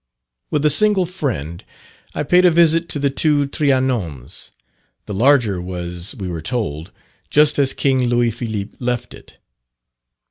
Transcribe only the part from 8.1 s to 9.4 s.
Philippe left it.